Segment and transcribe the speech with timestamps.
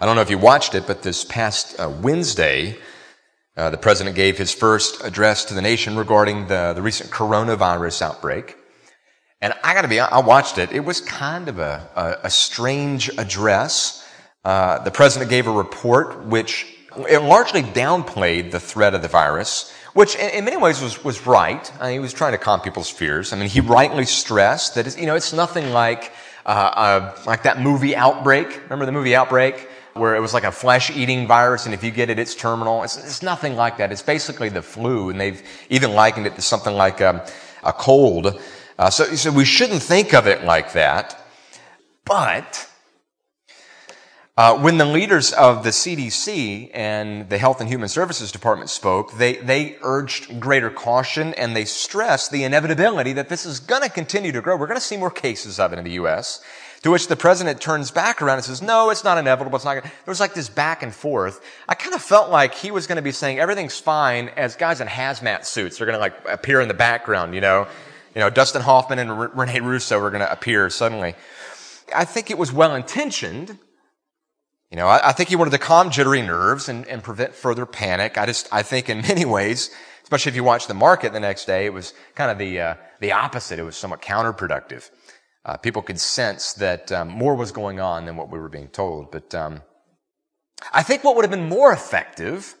[0.00, 2.76] I don't know if you watched it, but this past uh, Wednesday,
[3.56, 8.02] uh, the president gave his first address to the nation regarding the, the recent coronavirus
[8.02, 8.56] outbreak.
[9.40, 10.70] And I gotta be, I watched it.
[10.70, 14.06] It was kind of a, a, a strange address.
[14.44, 16.64] Uh, the president gave a report which
[16.96, 21.72] largely downplayed the threat of the virus, which in, in many ways was, was right.
[21.80, 23.32] I mean, he was trying to calm people's fears.
[23.32, 26.12] I mean, he rightly stressed that, it's, you know, it's nothing like,
[26.46, 28.46] uh, uh, like that movie Outbreak.
[28.62, 29.68] Remember the movie Outbreak?
[29.98, 32.82] Where it was like a flesh-eating virus, and if you get it, it's terminal.
[32.82, 33.92] It's, it's nothing like that.
[33.92, 37.26] It's basically the flu, and they've even likened it to something like a,
[37.64, 38.40] a cold.
[38.78, 41.20] Uh, so, so we shouldn't think of it like that.
[42.04, 42.68] But
[44.38, 49.18] uh, when the leaders of the CDC and the Health and Human Services Department spoke,
[49.18, 53.88] they, they urged greater caution and they stressed the inevitability that this is going to
[53.88, 54.56] continue to grow.
[54.56, 56.40] We're going to see more cases of it in the U.S.
[56.82, 59.56] To which the president turns back around and says, no, it's not inevitable.
[59.56, 59.80] It's not to.
[59.82, 61.40] There was like this back and forth.
[61.68, 64.80] I kind of felt like he was going to be saying everything's fine as guys
[64.80, 67.66] in hazmat suits are going to like appear in the background, you know.
[68.14, 71.14] You know, Dustin Hoffman and R- Rene Russo are going to appear suddenly.
[71.94, 73.58] I think it was well intentioned.
[74.70, 77.64] You know, I, I, think he wanted to calm jittery nerves and, and prevent further
[77.64, 78.18] panic.
[78.18, 79.70] I just, I think in many ways,
[80.02, 82.74] especially if you watch the market the next day, it was kind of the, uh,
[83.00, 83.58] the opposite.
[83.58, 84.90] It was somewhat counterproductive.
[85.44, 88.68] Uh, people could sense that um, more was going on than what we were being
[88.68, 89.10] told.
[89.10, 89.62] But um,
[90.72, 92.54] I think what would have been more effective,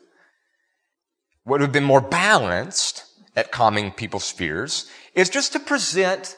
[1.44, 3.04] would have been more balanced
[3.36, 6.36] at calming people's fears, is just to present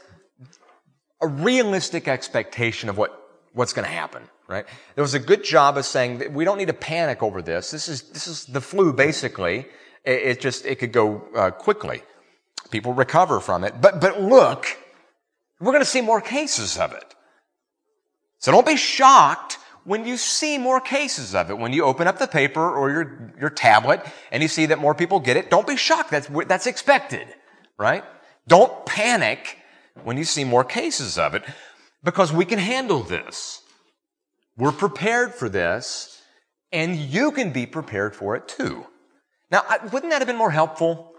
[1.20, 3.12] a realistic expectation of what,
[3.52, 4.64] what's going to happen, right?
[4.94, 7.70] There was a good job of saying that we don't need to panic over this.
[7.70, 9.66] This is, this is the flu, basically.
[10.04, 12.02] It, it just, it could go uh, quickly.
[12.70, 13.80] People recover from it.
[13.80, 14.66] But, but look,
[15.60, 17.14] we're going to see more cases of it.
[18.38, 21.58] So don't be shocked when you see more cases of it.
[21.58, 24.94] When you open up the paper or your, your tablet and you see that more
[24.94, 26.10] people get it, don't be shocked.
[26.10, 27.28] That's, that's expected,
[27.78, 28.04] right?
[28.48, 29.58] Don't panic
[30.04, 31.44] when you see more cases of it
[32.02, 33.62] because we can handle this.
[34.56, 36.22] We're prepared for this
[36.72, 38.86] and you can be prepared for it too.
[39.50, 41.12] Now, wouldn't that have been more helpful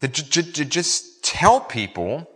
[0.00, 2.29] to, to, just tell people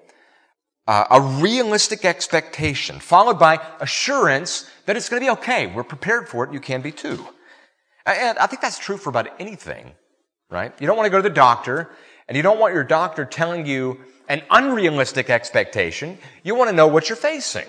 [0.87, 5.67] uh, a realistic expectation followed by assurance that it's going to be okay.
[5.67, 6.53] We're prepared for it.
[6.53, 7.27] You can be too.
[8.07, 9.93] And I think that's true for about anything,
[10.51, 10.73] right?
[10.79, 11.91] You don't want to go to the doctor
[12.29, 16.19] and you don't want your doctor telling you an unrealistic expectation.
[16.43, 17.67] You want to know what you're facing.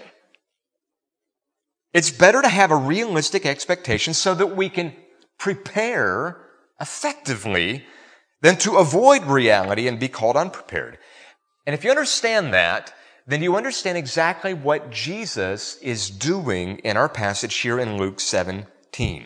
[1.94, 4.94] It's better to have a realistic expectation so that we can
[5.38, 6.42] prepare
[6.82, 7.86] effectively
[8.42, 10.98] than to avoid reality and be called unprepared.
[11.66, 12.94] And if you understand that,
[13.28, 19.26] then you understand exactly what Jesus is doing in our passage here in Luke 17.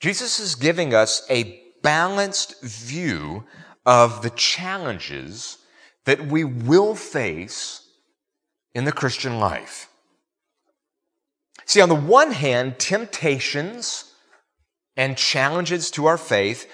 [0.00, 3.44] Jesus is giving us a balanced view
[3.84, 5.58] of the challenges
[6.04, 7.88] that we will face
[8.74, 9.88] in the Christian life.
[11.66, 14.12] See, on the one hand, temptations
[14.96, 16.70] and challenges to our faith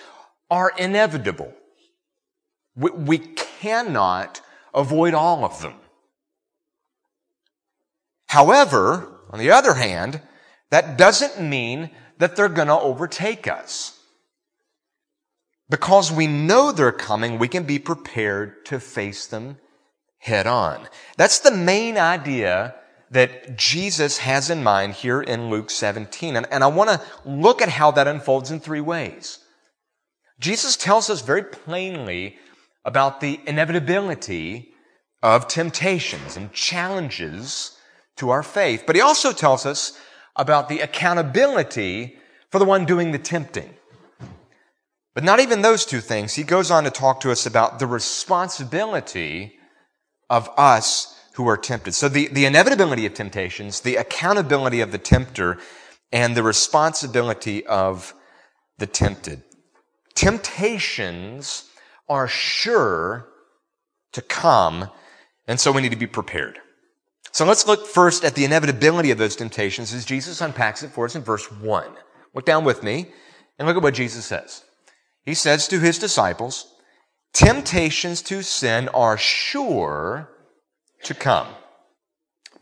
[0.51, 1.53] are inevitable.
[2.77, 4.41] We, we cannot
[4.75, 5.75] avoid all of them.
[8.27, 10.23] However, on the other hand,
[10.71, 13.99] that doesn't mean that they're going to overtake us.
[15.69, 19.59] Because we know they're coming, we can be prepared to face them
[20.19, 20.87] head on.
[21.17, 22.75] That's the main idea
[23.11, 26.37] that Jesus has in mind here in Luke 17.
[26.37, 29.39] And, and I want to look at how that unfolds in three ways.
[30.39, 32.37] Jesus tells us very plainly
[32.85, 34.73] about the inevitability
[35.23, 37.77] of temptations and challenges
[38.17, 38.85] to our faith.
[38.87, 39.99] But he also tells us
[40.37, 42.17] about the accountability
[42.51, 43.75] for the one doing the tempting.
[45.15, 46.35] But not even those two things.
[46.35, 49.59] He goes on to talk to us about the responsibility
[50.29, 51.95] of us who are tempted.
[51.95, 55.59] So the, the inevitability of temptations, the accountability of the tempter,
[56.13, 58.15] and the responsibility of
[58.79, 59.43] the tempted.
[60.15, 61.70] Temptations
[62.11, 63.29] are sure
[64.13, 64.91] to come,
[65.47, 66.59] and so we need to be prepared.
[67.33, 71.05] So let's look first at the inevitability of those temptations as Jesus unpacks it for
[71.05, 71.87] us in verse 1.
[72.35, 73.13] Look down with me
[73.59, 74.65] and look at what Jesus says.
[75.25, 76.75] He says to his disciples,
[77.33, 80.31] Temptations to sin are sure
[81.05, 81.47] to come,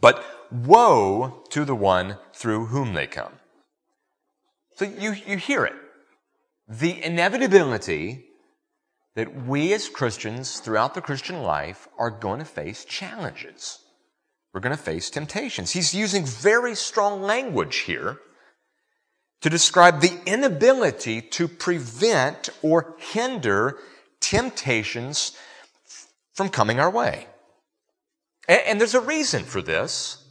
[0.02, 0.22] but
[0.52, 3.32] woe to the one through whom they come.
[4.76, 5.74] So you, you hear it.
[6.68, 8.27] The inevitability
[9.18, 13.80] that we as Christians throughout the Christian life are going to face challenges.
[14.54, 15.72] We're going to face temptations.
[15.72, 18.20] He's using very strong language here.
[19.40, 23.78] to describe the inability to prevent or hinder
[24.20, 25.36] temptations
[26.32, 27.26] from coming our way.
[28.48, 30.24] And, and there's a reason for this.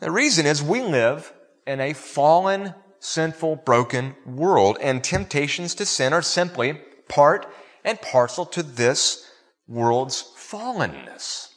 [0.00, 1.32] The reason is we live
[1.66, 7.46] in a fallen, sinful, broken world, and temptations to sin are simply part
[7.84, 9.30] and parcel to this
[9.66, 11.48] world's fallenness.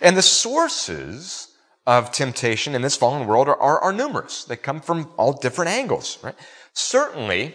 [0.00, 1.54] And the sources
[1.86, 4.44] of temptation in this fallen world are, are, are, numerous.
[4.44, 6.34] They come from all different angles, right?
[6.72, 7.54] Certainly,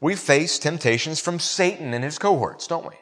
[0.00, 2.94] we face temptations from Satan and his cohorts, don't we?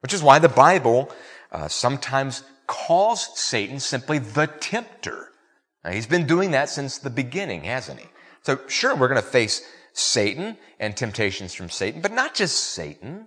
[0.00, 1.10] Which is why the Bible
[1.50, 5.28] uh, sometimes calls Satan simply the tempter.
[5.84, 8.06] Now, he's been doing that since the beginning, hasn't he?
[8.42, 13.26] So sure, we're going to face Satan and temptations from Satan, but not just Satan.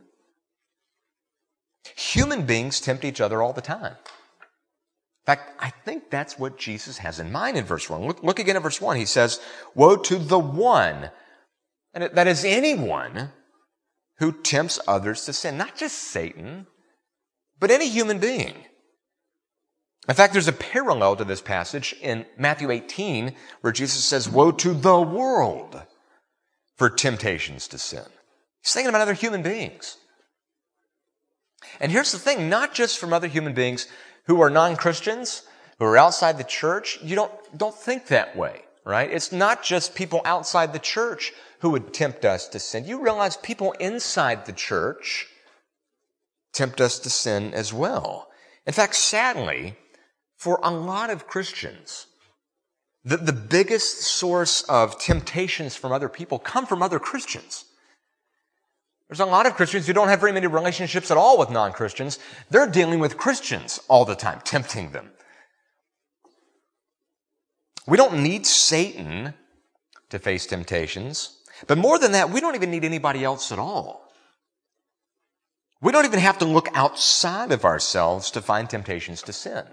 [1.96, 3.94] Human beings tempt each other all the time.
[3.94, 8.06] In fact, I think that's what Jesus has in mind in verse 1.
[8.06, 8.98] Look, look again at verse 1.
[8.98, 9.40] He says,
[9.74, 11.10] Woe to the one,
[11.94, 13.32] and that is anyone
[14.20, 15.58] who tempts others to sin.
[15.58, 16.68] Not just Satan,
[17.60, 18.56] but any human being.
[20.08, 24.52] In fact, there's a parallel to this passage in Matthew 18 where Jesus says, Woe
[24.52, 25.82] to the world
[26.77, 28.06] for temptations to sin.
[28.62, 29.98] He's thinking about other human beings.
[31.80, 33.88] And here's the thing, not just from other human beings
[34.25, 35.44] who are non-Christians,
[35.80, 39.12] who are outside the church, you don't, don't think that way, right?
[39.12, 42.86] It's not just people outside the church who would tempt us to sin.
[42.86, 45.27] You realize people inside the church
[46.54, 48.30] tempt us to sin as well.
[48.66, 49.75] In fact, sadly,
[50.38, 52.07] for a lot of Christians,
[53.06, 57.66] the, the biggest source of temptations from other people come from other Christians.
[59.07, 62.18] There's a lot of Christians who don't have very many relationships at all with non-Christians.
[62.50, 65.12] They're dealing with Christians all the time, tempting them.
[67.88, 69.36] We don't need Satan
[70.10, 71.38] to face temptations.
[71.68, 74.12] But more than that, we don't even need anybody else at all.
[75.81, 79.66] We don't even have to look outside of ourselves to find temptations to sin.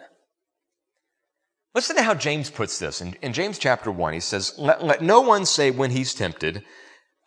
[1.75, 3.01] Listen to how James puts this.
[3.01, 6.63] In, in James chapter 1, he says, let, let no one say when he's tempted,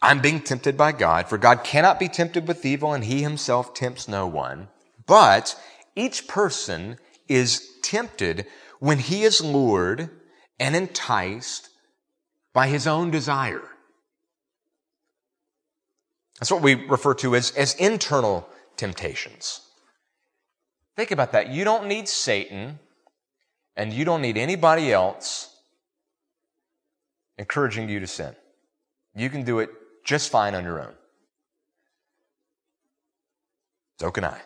[0.02, 3.74] I'm being tempted by God, for God cannot be tempted with evil, and he himself
[3.74, 4.68] tempts no one.
[5.08, 5.60] But
[5.96, 6.98] each person
[7.28, 8.46] is tempted
[8.80, 10.10] when he is lured
[10.60, 11.70] and enticed
[12.54, 13.64] by his own desire.
[16.40, 18.48] That's what we refer to as, as internal
[18.78, 19.62] temptations.
[20.96, 21.50] Think about that.
[21.50, 22.80] You don't need Satan
[23.76, 25.56] and you don't need anybody else
[27.38, 28.36] encouraging you to sin.
[29.16, 29.70] You can do it
[30.04, 30.94] just fine on your own.
[34.00, 34.42] So can I.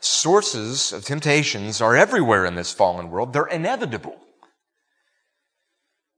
[0.00, 3.32] Sources of temptations are everywhere in this fallen world.
[3.32, 4.16] They're inevitable.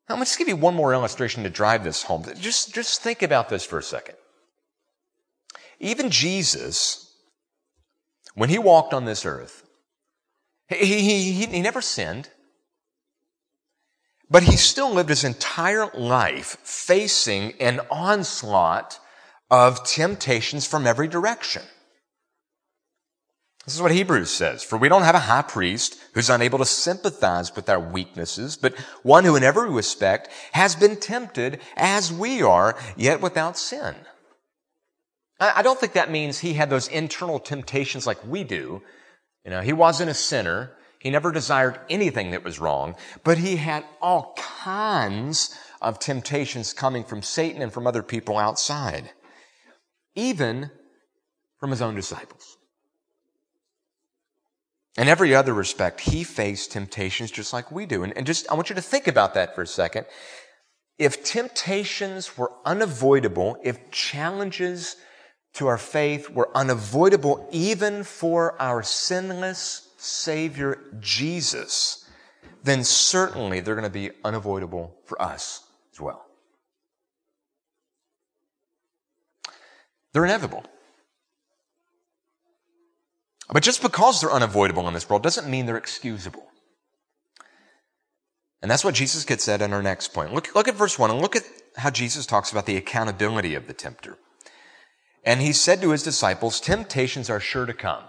[0.08, 2.24] I'm going to give you one more illustration to drive this home.
[2.40, 4.14] Just, just think about this for a second.
[5.80, 7.14] Even Jesus,
[8.34, 9.67] when he walked on this earth,
[10.68, 12.28] he, he, he, never sinned.
[14.30, 19.00] But he still lived his entire life facing an onslaught
[19.50, 21.62] of temptations from every direction.
[23.64, 24.62] This is what Hebrews says.
[24.62, 28.74] For we don't have a high priest who's unable to sympathize with our weaknesses, but
[29.02, 33.94] one who in every respect has been tempted as we are, yet without sin.
[35.40, 38.82] I don't think that means he had those internal temptations like we do.
[39.44, 40.72] You know, he wasn't a sinner.
[40.98, 47.04] He never desired anything that was wrong, but he had all kinds of temptations coming
[47.04, 49.12] from Satan and from other people outside,
[50.14, 50.70] even
[51.58, 52.56] from his own disciples.
[54.96, 58.02] In every other respect, he faced temptations just like we do.
[58.02, 60.06] And, and just, I want you to think about that for a second.
[60.98, 64.96] If temptations were unavoidable, if challenges
[65.58, 72.08] to our faith were unavoidable even for our sinless Savior Jesus,
[72.62, 76.24] then certainly they're going to be unavoidable for us as well.
[80.12, 80.64] They're inevitable.
[83.52, 86.46] But just because they're unavoidable in this world doesn't mean they're excusable.
[88.62, 90.32] And that's what Jesus gets at in our next point.
[90.32, 91.42] Look, look at verse 1 and look at
[91.76, 94.18] how Jesus talks about the accountability of the tempter.
[95.28, 98.04] And he said to his disciples, Temptations are sure to come.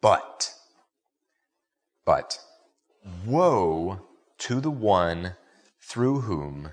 [0.00, 0.54] But,
[2.06, 2.38] but,
[3.26, 4.00] woe
[4.38, 5.36] to the one
[5.82, 6.72] through whom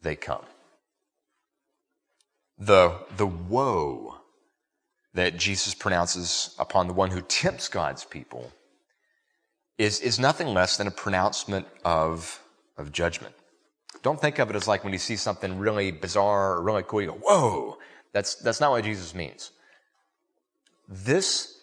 [0.00, 0.46] they come.
[2.56, 4.16] The, the woe
[5.12, 8.50] that Jesus pronounces upon the one who tempts God's people
[9.76, 12.40] is, is nothing less than a pronouncement of,
[12.78, 13.34] of judgment.
[14.02, 17.02] Don't think of it as like when you see something really bizarre or really cool,
[17.02, 17.78] you go, whoa.
[18.12, 19.52] That's, that's not what Jesus means.
[20.88, 21.58] This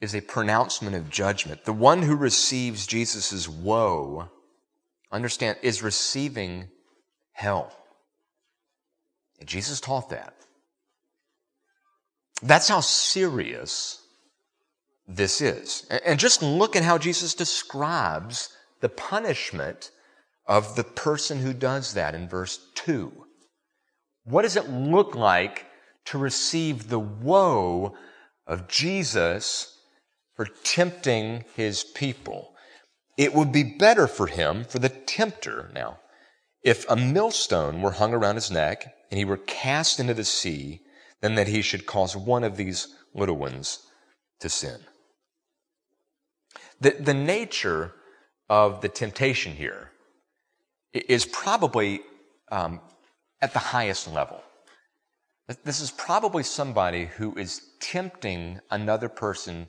[0.00, 1.64] is a pronouncement of judgment.
[1.64, 4.28] The one who receives Jesus' woe,
[5.10, 6.68] understand, is receiving
[7.32, 7.72] hell.
[9.40, 10.34] And Jesus taught that.
[12.42, 14.00] That's how serious
[15.08, 15.86] this is.
[16.04, 19.90] And just look at how Jesus describes the punishment
[20.48, 23.12] of the person who does that in verse 2.
[24.24, 25.66] What does it look like
[26.06, 27.94] to receive the woe
[28.46, 29.78] of Jesus
[30.34, 32.54] for tempting his people?
[33.16, 35.98] It would be better for him, for the tempter now,
[36.62, 40.80] if a millstone were hung around his neck and he were cast into the sea,
[41.20, 43.80] than that he should cause one of these little ones
[44.40, 44.78] to sin.
[46.80, 47.94] The, the nature
[48.48, 49.90] of the temptation here
[50.92, 52.00] is probably
[52.50, 52.80] um,
[53.40, 54.42] at the highest level.
[55.64, 59.66] This is probably somebody who is tempting another person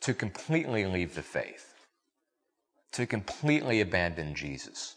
[0.00, 1.74] to completely leave the faith,
[2.92, 4.94] to completely abandon Jesus.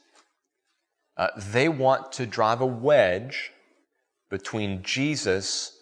[1.17, 3.51] Uh, they want to drive a wedge
[4.29, 5.77] between Jesus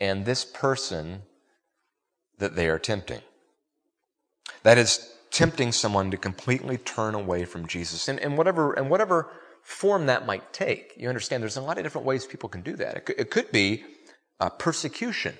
[0.00, 1.22] and this person
[2.38, 3.20] that they are tempting.
[4.64, 8.06] That is tempting someone to completely turn away from Jesus.
[8.08, 9.30] And, whatever, and whatever
[9.62, 12.76] form that might take, you understand there's a lot of different ways people can do
[12.76, 12.96] that.
[12.98, 13.82] It could, it could be
[14.38, 15.34] uh, persecution.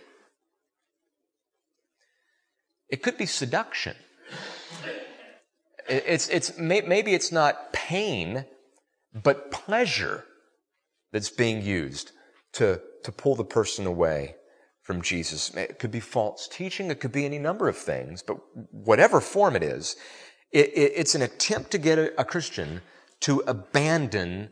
[2.89, 3.97] It could be seduction.
[5.89, 8.47] It's, it's, maybe it's not pain,
[9.13, 10.25] but pleasure
[11.13, 12.13] that's being used
[12.55, 14.37] to, to pull the person away
[14.83, 15.51] from Jesus.
[15.55, 16.91] It could be false teaching.
[16.91, 18.39] It could be any number of things, but
[18.71, 19.97] whatever form it is,
[20.51, 22.83] it, it, it's an attempt to get a, a Christian
[23.21, 24.51] to abandon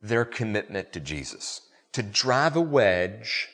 [0.00, 1.60] their commitment to Jesus,
[1.92, 3.48] to drive a wedge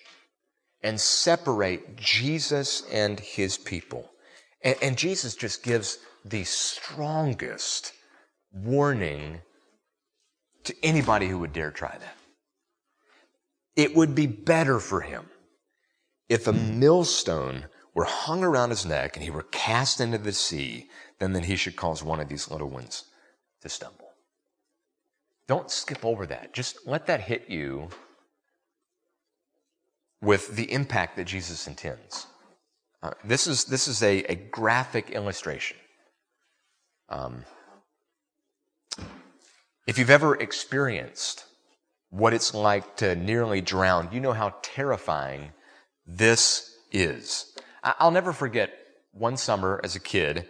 [0.83, 4.11] and separate Jesus and his people.
[4.63, 7.93] And, and Jesus just gives the strongest
[8.53, 9.41] warning
[10.65, 12.17] to anybody who would dare try that.
[13.77, 15.27] It would be better for him
[16.29, 20.89] if a millstone were hung around his neck and he were cast into the sea,
[21.19, 23.05] then that he should cause one of these little ones
[23.63, 24.11] to stumble.
[25.47, 26.53] Don't skip over that.
[26.53, 27.89] Just let that hit you
[30.21, 32.27] with the impact that Jesus intends.
[33.03, 35.77] Uh, this is, this is a, a graphic illustration.
[37.09, 37.45] Um,
[39.87, 41.47] if you've ever experienced
[42.11, 45.53] what it's like to nearly drown, you know how terrifying
[46.09, 47.55] this is.
[47.85, 48.73] I'll never forget
[49.13, 50.49] one summer as a kid.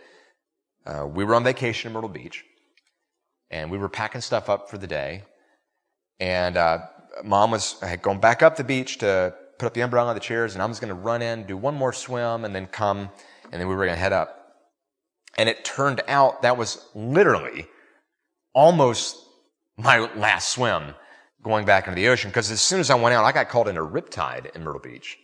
[0.87, 2.45] Uh, we were on vacation in Myrtle Beach,
[3.50, 5.25] and we were packing stuff up for the day.
[6.21, 6.79] And uh,
[7.25, 10.55] mom was gone back up the beach to put up the umbrella on the chairs,
[10.55, 13.11] and I was going to run in, do one more swim, and then come,
[13.50, 14.35] and then we were going to head up.
[15.37, 17.67] And it turned out that was literally
[18.55, 19.17] almost
[19.77, 20.95] my last swim
[21.43, 23.69] going back into the ocean because as soon as I went out, I got caught
[23.69, 25.19] in a riptide in Myrtle Beach.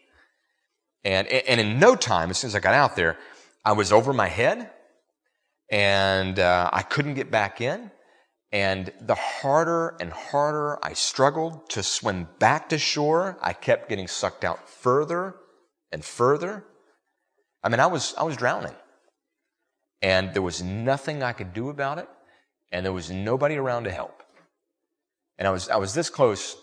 [1.05, 3.19] And, and in no time, as soon as I got out there,
[3.65, 4.71] I was over my head
[5.71, 7.91] and uh, I couldn't get back in.
[8.53, 14.07] And the harder and harder I struggled to swim back to shore, I kept getting
[14.07, 15.35] sucked out further
[15.91, 16.65] and further.
[17.63, 18.75] I mean, I was, I was drowning.
[20.03, 22.09] And there was nothing I could do about it.
[22.71, 24.23] And there was nobody around to help.
[25.39, 26.57] And I was, I was this close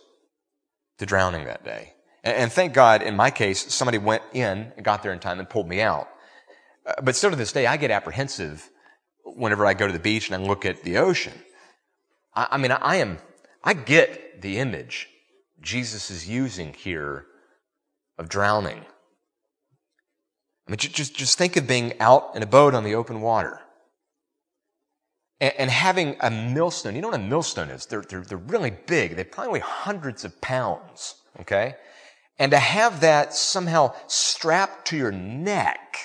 [0.99, 1.93] to drowning that day.
[2.23, 5.49] And, thank God, in my case, somebody went in and got there in time and
[5.49, 6.07] pulled me out.
[6.85, 8.69] Uh, but still to this day, I get apprehensive
[9.25, 11.33] whenever I go to the beach and I look at the ocean.
[12.35, 13.17] I, I mean, I, I am,
[13.63, 15.07] I get the image
[15.61, 17.25] Jesus is using here
[18.19, 18.85] of drowning.
[20.67, 23.59] I mean, just, just think of being out in a boat on the open water
[25.39, 26.95] and, and having a millstone.
[26.95, 27.87] You know what a millstone is?
[27.87, 29.15] They're, they're, they're really big.
[29.15, 31.15] They probably weigh hundreds of pounds.
[31.39, 31.75] Okay.
[32.39, 35.97] And to have that somehow strapped to your neck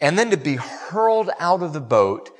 [0.00, 2.30] and then to be hurled out of the boat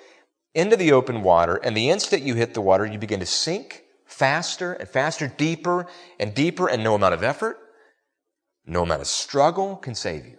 [0.55, 1.57] into the open water.
[1.57, 5.87] And the instant you hit the water, you begin to sink faster and faster, deeper
[6.19, 7.59] and deeper, and no amount of effort,
[8.67, 10.39] no amount of struggle can save you.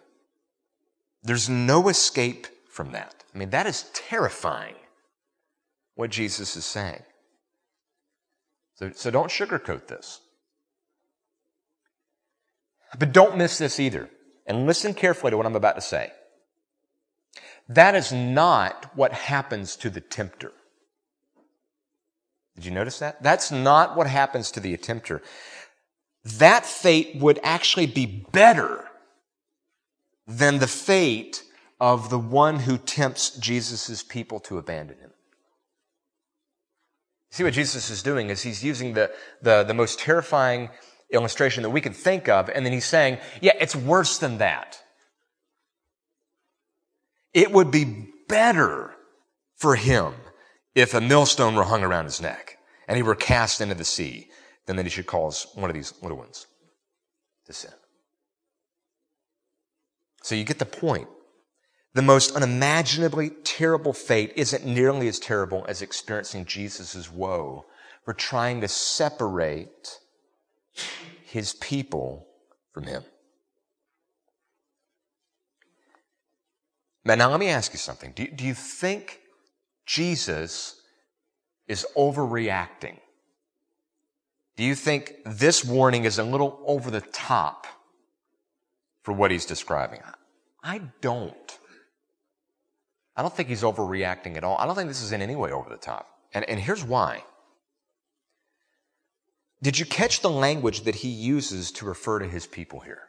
[1.24, 3.24] There's no escape from that.
[3.34, 4.76] I mean, that is terrifying
[5.96, 7.04] what Jesus is saying.
[8.76, 10.20] So, so don't sugarcoat this.
[12.98, 14.10] But don't miss this either.
[14.46, 16.12] And listen carefully to what I'm about to say.
[17.70, 20.52] That is not what happens to the tempter.
[22.56, 23.24] Did you notice that?
[23.24, 25.22] That's not what happens to the tempter.
[26.24, 28.88] That fate would actually be better
[30.28, 31.44] than the fate
[31.80, 35.12] of the one who tempts Jesus' people to abandon him.
[37.32, 40.70] See what Jesus is doing is he's using the, the, the most terrifying
[41.14, 44.82] illustration that we could think of, and then he's saying, yeah, it's worse than that.
[47.34, 48.96] It would be better
[49.56, 50.14] for him
[50.76, 54.30] if a millstone were hung around his neck and he were cast into the sea
[54.66, 56.48] than that he should cause one of these little ones
[57.46, 57.72] to sin.
[60.22, 61.08] So you get the point.
[61.94, 67.66] The most unimaginably terrible fate isn't nearly as terrible as experiencing Jesus' woe
[68.04, 70.00] for trying to separate
[71.34, 72.28] his people
[72.76, 73.04] from him.
[77.04, 78.12] Now, now let me ask you something.
[78.12, 79.20] Do, do you think
[79.88, 80.80] Jesus
[81.68, 83.00] is overreacting?
[84.58, 87.66] Do you think this warning is a little over the top
[89.02, 90.02] for what he's describing?
[90.64, 91.58] I don't.
[93.16, 94.56] I don't think he's overreacting at all.
[94.60, 96.08] I don't think this is in any way over the top.
[96.32, 97.24] And, and here's why.
[99.64, 103.04] Did you catch the language that he uses to refer to his people here?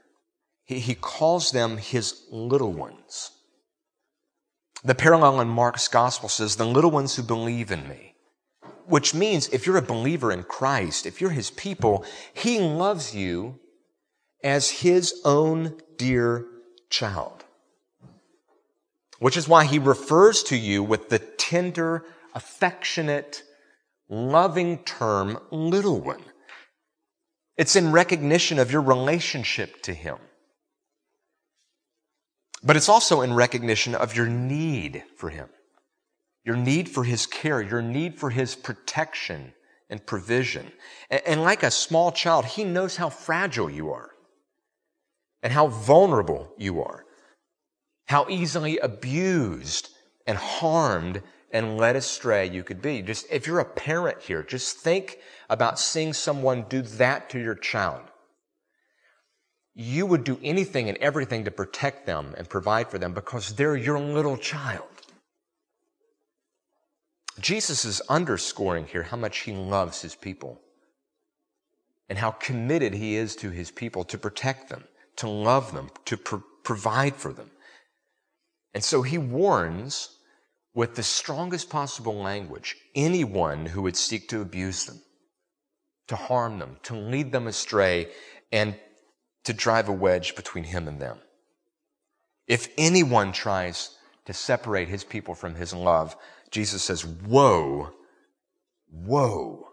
[0.64, 3.32] He, he calls them his little ones.
[4.84, 8.14] The parallel in Mark's gospel says, the little ones who believe in me.
[8.86, 13.58] Which means if you're a believer in Christ, if you're his people, he loves you
[14.44, 16.46] as his own dear
[16.88, 17.44] child.
[19.18, 23.42] Which is why he refers to you with the tender, affectionate,
[24.08, 26.22] loving term, little one.
[27.56, 30.16] It's in recognition of your relationship to him.
[32.62, 35.48] But it's also in recognition of your need for him,
[36.44, 39.52] your need for his care, your need for his protection
[39.90, 40.72] and provision.
[41.10, 44.10] And, like a small child, he knows how fragile you are
[45.42, 47.04] and how vulnerable you are,
[48.06, 49.90] how easily abused
[50.26, 51.22] and harmed
[51.54, 53.00] and led astray you could be.
[53.00, 57.54] Just if you're a parent here, just think about seeing someone do that to your
[57.54, 58.02] child.
[59.74, 63.76] You would do anything and everything to protect them and provide for them because they're
[63.76, 64.84] your little child.
[67.40, 70.60] Jesus is underscoring here how much he loves his people
[72.10, 74.84] and how committed he is to his people to protect them
[75.16, 77.50] to love them, to provide for them.
[78.72, 80.13] And so he warns
[80.74, 85.00] with the strongest possible language anyone who would seek to abuse them,
[86.08, 88.08] to harm them, to lead them astray,
[88.52, 88.76] and
[89.44, 91.18] to drive a wedge between him and them.
[92.46, 96.16] If anyone tries to separate his people from his love,
[96.50, 97.92] Jesus says, Woe,
[98.90, 99.68] woe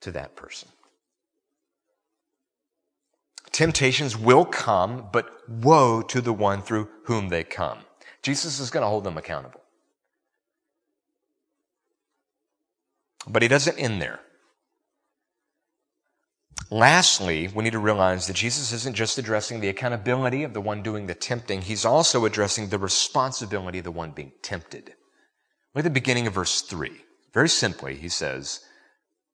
[0.00, 0.68] to that person.
[3.50, 7.78] Temptations will come, but woe to the one through whom they come.
[8.22, 9.60] Jesus is going to hold them accountable.
[13.26, 14.20] But he doesn't end there.
[16.70, 20.82] Lastly, we need to realize that Jesus isn't just addressing the accountability of the one
[20.82, 24.94] doing the tempting, he's also addressing the responsibility of the one being tempted.
[25.74, 26.90] Look at the beginning of verse 3.
[27.34, 28.60] Very simply, he says,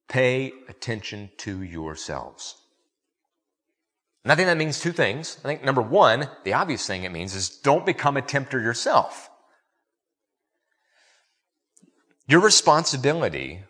[0.08, 2.56] Pay attention to yourselves.
[4.28, 5.38] And I think that means two things.
[5.42, 9.30] I think number one, the obvious thing it means is don't become a tempter yourself.
[12.26, 13.60] Your responsibility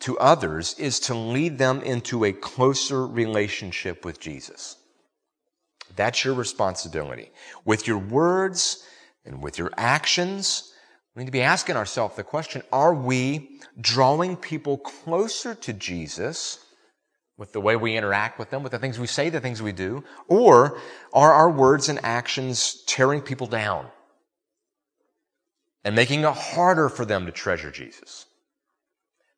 [0.00, 4.76] to others is to lead them into a closer relationship with Jesus.
[5.96, 7.30] That's your responsibility.
[7.66, 8.84] With your words
[9.26, 10.72] and with your actions,
[11.14, 16.60] we need to be asking ourselves the question, are we drawing people closer to Jesus
[17.38, 19.72] with the way we interact with them, with the things we say, the things we
[19.72, 20.02] do?
[20.28, 20.78] Or
[21.12, 23.88] are our words and actions tearing people down
[25.84, 28.26] and making it harder for them to treasure Jesus?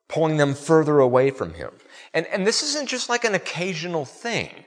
[0.08, 1.70] Pulling them further away from Him.
[2.14, 4.64] And, and this isn't just like an occasional thing.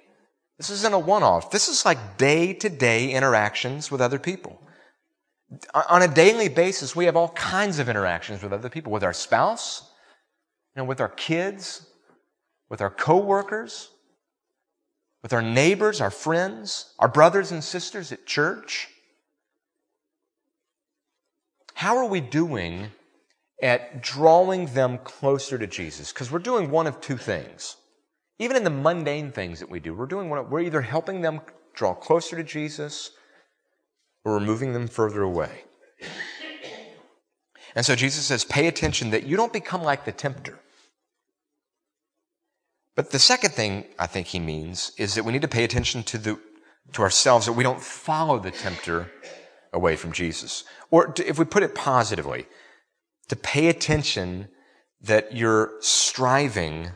[0.58, 1.50] This isn't a one-off.
[1.50, 4.62] This is like day-to-day interactions with other people.
[5.90, 9.14] On a daily basis, we have all kinds of interactions with other people, with our
[9.14, 9.90] spouse,
[10.76, 11.88] and with our kids,
[12.72, 13.90] with our coworkers,
[15.22, 18.88] with our neighbors, our friends, our brothers and sisters at church?
[21.74, 22.88] How are we doing
[23.62, 26.14] at drawing them closer to Jesus?
[26.14, 27.76] Because we're doing one of two things.
[28.40, 31.42] Even in the mundane things that we do, we're doing one, we're either helping them
[31.74, 33.12] draw closer to Jesus
[34.24, 35.66] or we're moving them further away.
[37.76, 40.58] And so Jesus says, pay attention that you don't become like the tempter.
[42.96, 46.04] But the second thing I think he means is that we need to pay attention
[46.04, 46.40] to the,
[46.94, 49.12] to ourselves that we don't follow the tempter
[49.74, 50.66] away from Jesus.
[50.90, 52.48] Or to, if we put it positively,
[53.30, 54.50] to pay attention
[55.02, 56.92] that you're striving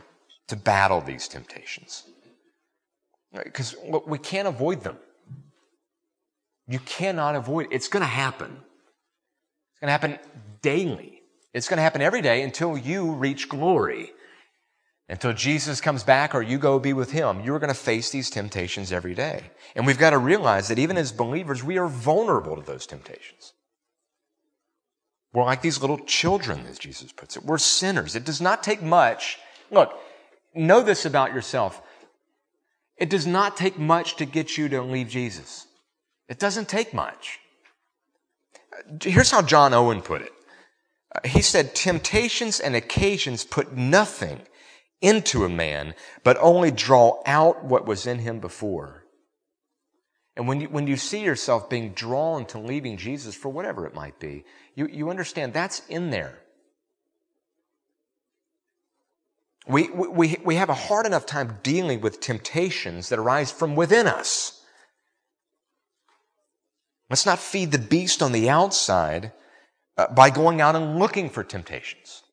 [0.48, 2.04] to battle these temptations.
[3.32, 4.06] Because right?
[4.06, 4.98] we can't avoid them.
[6.68, 7.74] You cannot avoid it.
[7.74, 8.50] It's going to happen.
[9.72, 10.18] It's going to happen
[10.62, 11.22] daily.
[11.54, 14.10] It's going to happen every day until you reach glory.
[15.08, 18.28] Until Jesus comes back or you go be with him, you're going to face these
[18.28, 19.50] temptations every day.
[19.76, 23.52] And we've got to realize that even as believers, we are vulnerable to those temptations.
[25.32, 27.44] We're like these little children, as Jesus puts it.
[27.44, 28.16] We're sinners.
[28.16, 29.38] It does not take much.
[29.70, 29.92] Look,
[30.54, 31.80] know this about yourself.
[32.96, 35.66] It does not take much to get you to leave Jesus.
[36.28, 37.38] It doesn't take much.
[39.02, 40.32] Here's how John Owen put it.
[41.24, 44.40] He said, temptations and occasions put nothing
[45.06, 49.04] into a man, but only draw out what was in him before.
[50.36, 53.94] And when you, when you see yourself being drawn to leaving Jesus for whatever it
[53.94, 56.40] might be, you, you understand that's in there.
[59.68, 64.08] We, we, we have a hard enough time dealing with temptations that arise from within
[64.08, 64.60] us.
[67.08, 69.32] Let's not feed the beast on the outside
[69.96, 72.24] uh, by going out and looking for temptations.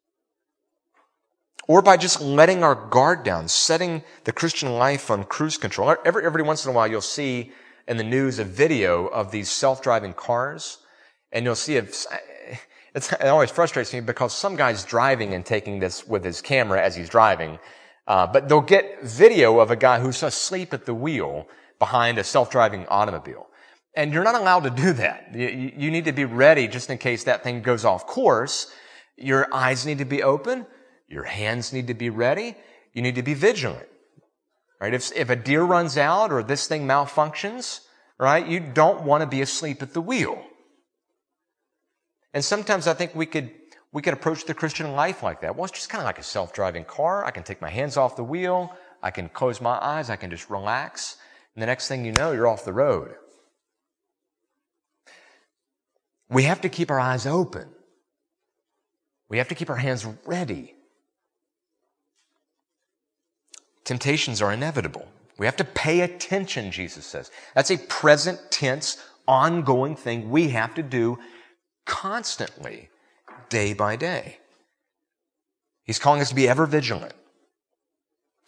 [1.67, 5.95] Or by just letting our guard down, setting the Christian life on cruise control.
[6.03, 7.51] Every, every once in a while you'll see
[7.87, 10.79] in the news a video of these self-driving cars,
[11.31, 12.05] and you'll see if,
[12.95, 16.95] it always frustrates me because some guy's driving and taking this with his camera as
[16.95, 17.59] he's driving,
[18.07, 21.47] uh, but they'll get video of a guy who's asleep at the wheel
[21.79, 23.47] behind a self-driving automobile.
[23.95, 25.33] And you're not allowed to do that.
[25.33, 28.73] You, you need to be ready just in case that thing goes off course.
[29.17, 30.65] Your eyes need to be open.
[31.07, 32.55] Your hands need to be ready.
[32.93, 33.87] You need to be vigilant.
[34.79, 34.93] Right?
[34.93, 37.81] If, if a deer runs out or this thing malfunctions,
[38.19, 40.43] right, you don't want to be asleep at the wheel.
[42.33, 43.51] And sometimes I think we could,
[43.91, 45.55] we could approach the Christian life like that.
[45.55, 47.23] Well, it's just kind of like a self-driving car.
[47.23, 48.75] I can take my hands off the wheel.
[49.01, 50.09] I can close my eyes.
[50.09, 51.17] I can just relax.
[51.55, 53.15] And the next thing you know, you're off the road.
[56.29, 57.69] We have to keep our eyes open.
[59.29, 60.73] We have to keep our hands ready.
[63.85, 65.07] Temptations are inevitable.
[65.37, 67.31] We have to pay attention, Jesus says.
[67.55, 71.17] That's a present tense, ongoing thing we have to do
[71.85, 72.89] constantly,
[73.49, 74.37] day by day.
[75.83, 77.13] He's calling us to be ever vigilant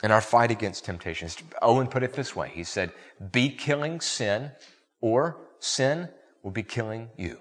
[0.03, 1.37] in our fight against temptations.
[1.61, 2.91] Owen put it this way He said,
[3.31, 4.51] Be killing sin,
[5.01, 6.09] or sin
[6.43, 7.39] will be killing you.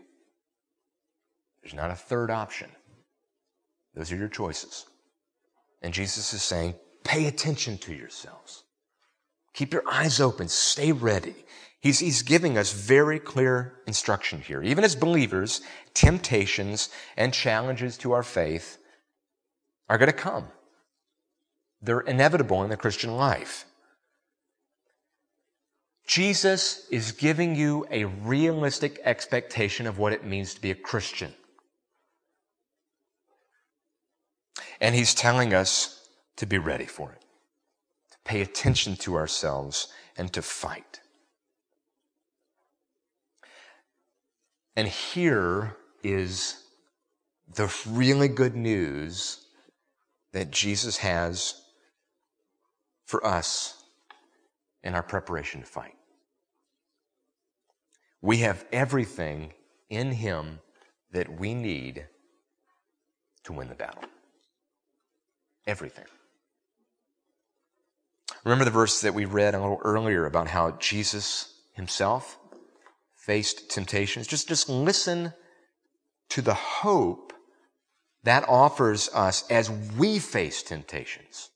[1.62, 2.70] There's not a third option.
[3.94, 4.86] Those are your choices.
[5.82, 6.74] And Jesus is saying,
[7.04, 8.64] Pay attention to yourselves.
[9.52, 10.48] Keep your eyes open.
[10.48, 11.34] Stay ready.
[11.80, 14.62] He's, he's giving us very clear instruction here.
[14.62, 15.60] Even as believers,
[15.92, 18.78] temptations and challenges to our faith
[19.88, 20.48] are going to come.
[21.82, 23.66] They're inevitable in the Christian life.
[26.06, 31.32] Jesus is giving you a realistic expectation of what it means to be a Christian.
[34.80, 36.03] And he's telling us
[36.36, 37.20] to be ready for it,
[38.10, 41.00] to pay attention to ourselves, and to fight.
[44.76, 46.64] And here is
[47.54, 49.46] the really good news
[50.32, 51.62] that Jesus has
[53.04, 53.84] for us
[54.82, 55.94] in our preparation to fight.
[58.20, 59.52] We have everything
[59.90, 60.58] in Him
[61.12, 62.06] that we need
[63.44, 64.02] to win the battle.
[65.66, 66.06] Everything.
[68.44, 72.38] Remember the verse that we read a little earlier about how Jesus himself
[73.14, 74.26] faced temptations.
[74.26, 75.32] Just, just listen
[76.28, 77.32] to the hope
[78.22, 81.50] that offers us as we face temptations.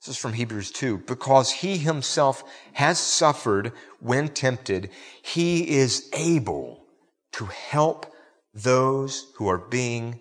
[0.00, 0.98] This is from Hebrews 2.
[0.98, 4.90] Because he himself has suffered when tempted,
[5.22, 6.84] he is able
[7.32, 8.12] to help
[8.52, 10.20] those who are being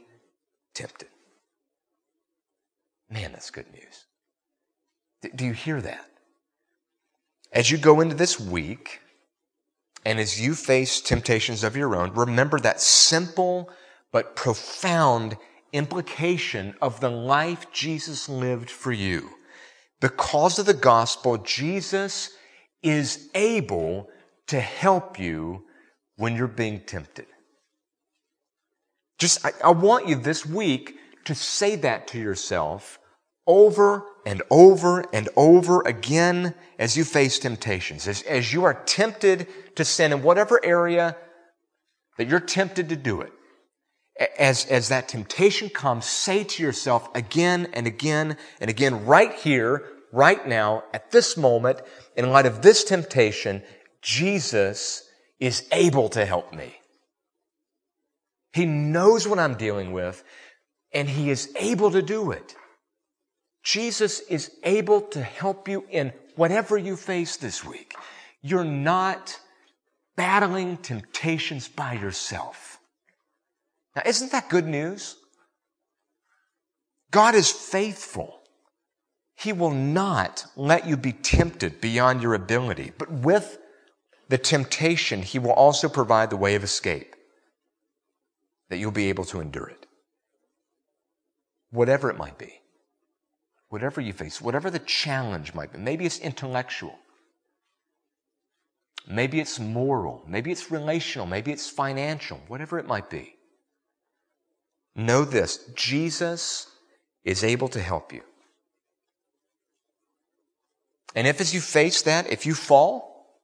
[0.74, 1.10] tempted.
[3.10, 4.07] Man, that's good news.
[5.22, 6.06] Do you hear that?
[7.52, 9.02] As you go into this week,
[10.06, 13.70] and as you face temptations of your own, remember that simple
[14.12, 15.38] but profound
[15.74, 19.30] implication of the life Jesus lived for you.
[20.00, 22.32] Because of the gospel, Jesus
[22.82, 24.08] is able
[24.48, 25.66] to help you
[26.16, 27.26] when you're being tempted.
[29.18, 33.00] Just, I, I want you this week to say that to yourself
[33.48, 39.48] over and over and over again as you face temptations, as, as you are tempted
[39.76, 41.16] to sin in whatever area
[42.18, 43.32] that you're tempted to do it.
[44.38, 49.86] As, as that temptation comes, say to yourself again and again and again, right here,
[50.12, 51.82] right now, at this moment,
[52.16, 53.64] in light of this temptation,
[54.02, 55.08] Jesus
[55.40, 56.76] is able to help me.
[58.54, 60.24] He knows what I'm dealing with,
[60.92, 62.56] and He is able to do it.
[63.68, 67.96] Jesus is able to help you in whatever you face this week.
[68.42, 69.38] You're not
[70.16, 72.80] battling temptations by yourself.
[73.94, 75.18] Now, isn't that good news?
[77.12, 78.40] God is faithful.
[79.36, 83.58] He will not let you be tempted beyond your ability, but with
[84.30, 87.18] the temptation, He will also provide the way of escape
[88.70, 89.86] that you'll be able to endure it.
[91.72, 92.62] Whatever it might be,
[93.70, 96.98] whatever you face, whatever the challenge might be, maybe it's intellectual,
[99.08, 103.36] maybe it's moral, maybe it's relational, maybe it's financial, whatever it might be.
[104.96, 106.68] Know this Jesus
[107.24, 108.22] is able to help you.
[111.16, 113.42] And if as you face that, if you fall,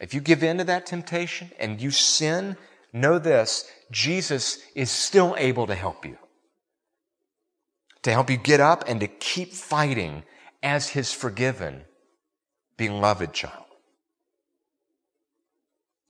[0.00, 2.56] if you give in to that temptation and you sin,
[2.92, 6.18] know this Jesus is still able to help you.
[8.02, 10.24] To help you get up and to keep fighting
[10.62, 11.82] as his forgiven,
[12.76, 13.64] beloved child.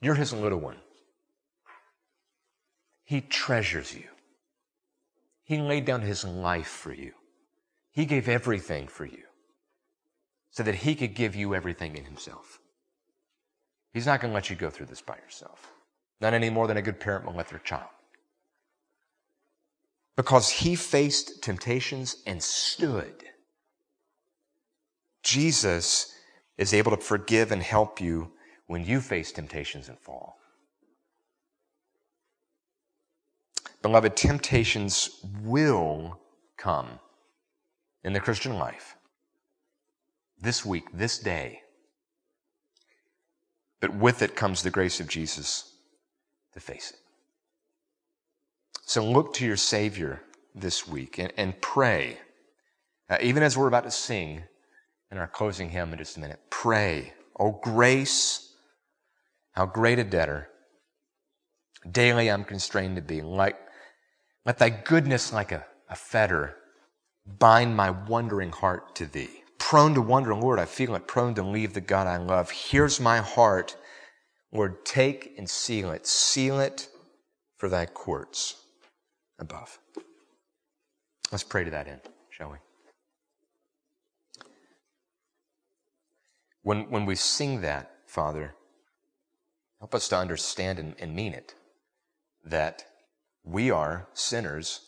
[0.00, 0.78] You're his little one.
[3.04, 4.04] He treasures you.
[5.44, 7.12] He laid down his life for you.
[7.90, 9.24] He gave everything for you
[10.50, 12.58] so that he could give you everything in himself.
[13.92, 15.72] He's not going to let you go through this by yourself.
[16.20, 17.90] Not any more than a good parent will let their child.
[20.16, 23.24] Because he faced temptations and stood.
[25.22, 26.12] Jesus
[26.58, 28.32] is able to forgive and help you
[28.66, 30.36] when you face temptations and fall.
[33.80, 36.20] Beloved, temptations will
[36.56, 37.00] come
[38.04, 38.96] in the Christian life
[40.40, 41.60] this week, this day.
[43.80, 45.74] But with it comes the grace of Jesus
[46.52, 47.01] to face it.
[48.82, 50.22] So look to your Savior
[50.54, 52.18] this week and, and pray.
[53.08, 54.42] Uh, even as we're about to sing
[55.10, 57.12] in our closing hymn in just a minute, pray.
[57.38, 58.54] Oh, grace,
[59.52, 60.48] how great a debtor
[61.90, 63.22] daily I'm constrained to be.
[63.22, 63.58] Like,
[64.44, 66.56] let thy goodness like a, a fetter
[67.26, 69.42] bind my wondering heart to thee
[69.72, 72.50] prone to wonder, Lord, I feel it, prone to leave the God I love.
[72.50, 73.74] Here's my heart.
[74.52, 76.06] Lord, take and seal it.
[76.06, 76.88] Seal it
[77.56, 78.61] for thy courts
[79.42, 79.78] above.
[81.30, 82.00] Let's pray to that end,
[82.30, 82.58] shall we?
[86.62, 88.54] When, when we sing that, Father,
[89.80, 91.54] help us to understand and, and mean it
[92.44, 92.84] that
[93.44, 94.80] we are sinners,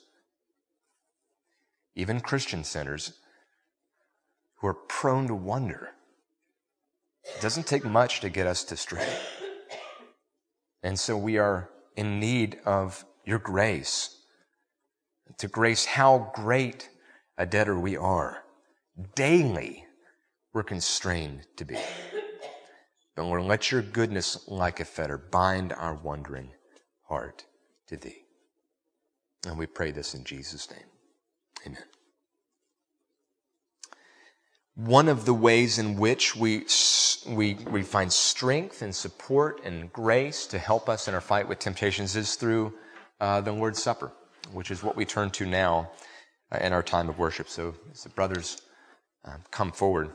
[1.95, 3.13] even Christian sinners,
[4.57, 5.91] who are prone to wonder.
[7.25, 9.09] It doesn't take much to get us to stray.
[10.83, 14.24] And so we are in need of your grace,
[15.39, 16.89] to grace how great
[17.39, 18.45] a debtor we are.
[19.15, 19.85] Daily,
[20.53, 21.77] we're constrained to be.
[23.17, 26.51] But Lord, let your goodness like a fetter bind our wandering
[27.09, 27.45] heart
[27.89, 28.25] to thee.
[29.47, 30.87] And we pray this in Jesus' name.
[31.67, 31.85] Amen.
[34.75, 36.67] One of the ways in which we,
[37.29, 41.61] we, we find strength and support and grace to help us in our fight with
[41.61, 42.75] temptations is through
[43.21, 44.13] uh, the Lord's Supper,
[44.53, 45.91] which is what we turn to now
[46.53, 47.49] uh, in our time of worship.
[47.49, 47.75] So,
[48.15, 48.63] brothers
[49.25, 50.11] uh, come forward,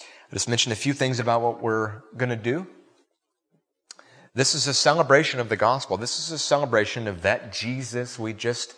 [0.00, 2.66] I just mentioned a few things about what we're going to do.
[4.34, 5.96] This is a celebration of the gospel.
[5.96, 8.74] This is a celebration of that Jesus we just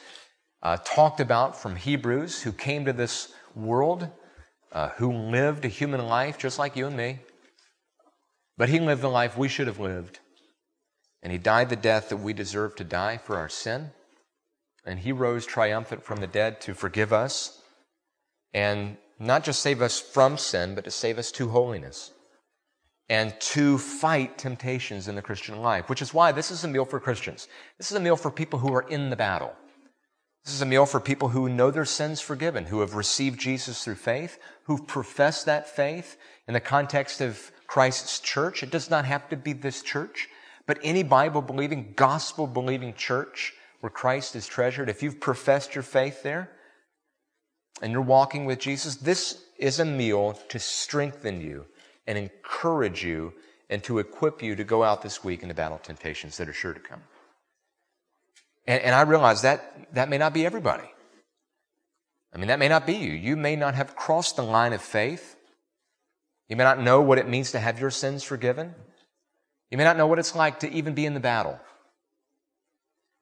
[0.62, 4.08] uh, talked about from Hebrews, who came to this world
[4.74, 7.20] uh, who lived a human life just like you and me.
[8.58, 10.18] But he lived the life we should have lived.
[11.22, 13.92] And he died the death that we deserve to die for our sin.
[14.86, 17.62] And he rose triumphant from the dead to forgive us
[18.52, 22.12] and not just save us from sin, but to save us to holiness
[23.08, 26.84] and to fight temptations in the Christian life, which is why this is a meal
[26.84, 27.48] for Christians.
[27.78, 29.54] This is a meal for people who are in the battle.
[30.44, 33.82] This is a meal for people who know their sins forgiven, who have received Jesus
[33.82, 36.16] through faith, who've professed that faith
[36.46, 38.62] in the context of Christ's church.
[38.62, 40.28] It does not have to be this church.
[40.66, 45.82] But any Bible believing, gospel believing church where Christ is treasured, if you've professed your
[45.82, 46.50] faith there
[47.82, 51.66] and you're walking with Jesus, this is a meal to strengthen you
[52.06, 53.34] and encourage you
[53.68, 56.48] and to equip you to go out this week in the battle of temptations that
[56.48, 57.02] are sure to come.
[58.66, 60.90] And, and I realize that that may not be everybody.
[62.32, 63.12] I mean, that may not be you.
[63.12, 65.36] You may not have crossed the line of faith.
[66.48, 68.74] You may not know what it means to have your sins forgiven.
[69.70, 71.60] You may not know what it's like to even be in the battle.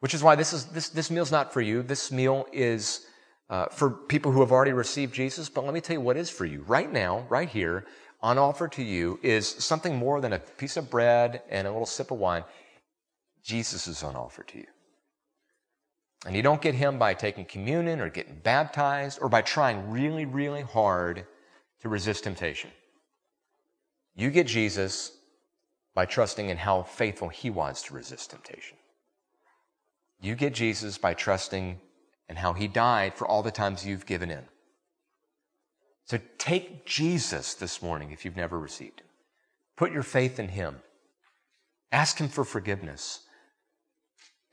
[0.03, 1.81] Which is why this is this this meal's not for you.
[1.81, 3.07] This meal is
[3.49, 5.49] uh, for people who have already received Jesus.
[5.49, 7.87] But let me tell you what is for you right now, right here,
[8.21, 11.87] on offer to you is something more than a piece of bread and a little
[11.87, 12.43] sip of wine.
[13.45, 14.67] Jesus is on offer to you.
[16.27, 20.25] And you don't get him by taking communion or getting baptized or by trying really,
[20.25, 21.29] really hard
[21.83, 22.73] to resist temptation.
[24.17, 25.13] You get Jesus
[25.95, 28.79] by trusting in how faithful he was to resist temptation.
[30.23, 31.79] You get Jesus by trusting
[32.31, 34.45] in how he died for all the times you've given in.
[36.07, 39.07] So take Jesus this morning if you've never received him.
[39.77, 40.77] Put your faith in him.
[41.91, 43.21] Ask him for forgiveness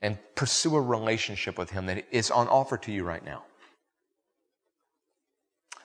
[0.02, 3.42] and pursue a relationship with Him that is on offer to you right now.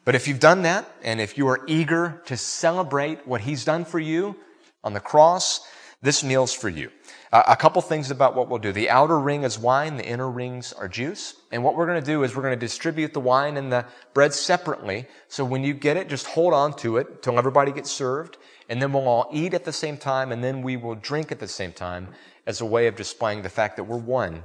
[0.04, 3.86] But if you've done that, and if you are eager to celebrate what He's done
[3.86, 4.36] for you
[4.84, 5.68] on the cross,
[6.02, 6.92] this meal's for you.
[7.36, 8.72] A couple things about what we'll do.
[8.72, 11.36] The outer ring is wine, the inner rings are juice.
[11.52, 13.86] And what we're going to do is we're going to distribute the wine and the
[14.14, 15.06] bread separately.
[15.28, 18.38] So when you get it, just hold on to it until everybody gets served.
[18.70, 21.40] And then we'll all eat at the same time, and then we will drink at
[21.40, 22.08] the same time
[22.48, 24.42] as a way of displaying the fact that we're one.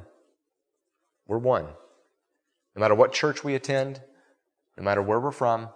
[1.29, 1.67] We're one.
[2.75, 4.03] No matter what church we attend,
[4.77, 5.69] no matter where we're from,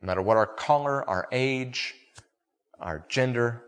[0.00, 1.94] no matter what our color, our age,
[2.80, 3.62] our gender,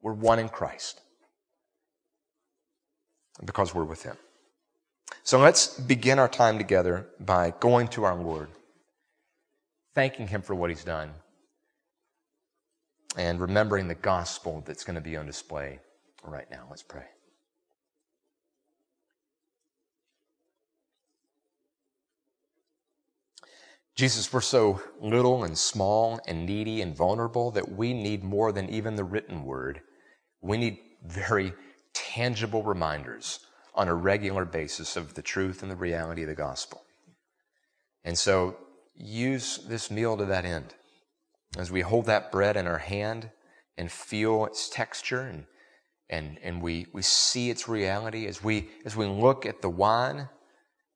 [0.00, 1.00] we're one in Christ.
[3.44, 4.16] Because we're with Him.
[5.24, 8.48] So let's begin our time together by going to our Lord,
[9.94, 11.10] thanking Him for what He's done,
[13.16, 15.80] and remembering the gospel that's going to be on display
[16.24, 16.66] right now.
[16.70, 17.04] Let's pray.
[23.94, 28.70] Jesus, we're so little and small and needy and vulnerable that we need more than
[28.70, 29.82] even the written word.
[30.40, 31.52] We need very
[32.14, 33.40] tangible reminders
[33.74, 36.82] on a regular basis of the truth and the reality of the gospel.
[38.04, 38.56] And so
[38.94, 40.74] use this meal to that end.
[41.56, 43.30] As we hold that bread in our hand
[43.78, 45.46] and feel its texture and
[46.10, 50.28] and, and we, we see its reality as we, as we look at the wine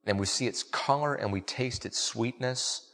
[0.05, 2.91] and we see its color and we taste its sweetness.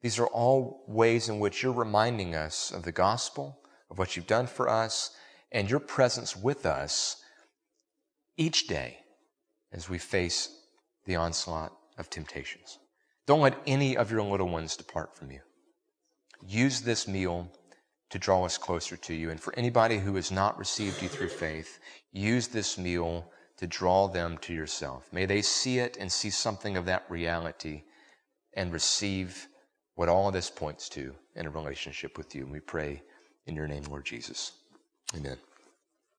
[0.00, 4.26] These are all ways in which you're reminding us of the gospel, of what you've
[4.26, 5.14] done for us,
[5.52, 7.22] and your presence with us
[8.38, 8.98] each day
[9.72, 10.48] as we face
[11.04, 12.78] the onslaught of temptations.
[13.26, 15.40] Don't let any of your little ones depart from you.
[16.46, 17.50] Use this meal
[18.10, 19.30] to draw us closer to you.
[19.30, 21.78] And for anybody who has not received you through faith,
[22.12, 25.12] use this meal to draw them to yourself.
[25.12, 27.82] May they see it and see something of that reality
[28.54, 29.48] and receive
[29.96, 32.44] what all of this points to in a relationship with you.
[32.44, 33.02] And we pray
[33.46, 34.52] in your name, Lord Jesus.
[35.14, 35.38] Amen.